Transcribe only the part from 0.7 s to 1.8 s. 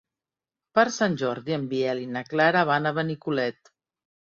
Per Sant Jordi en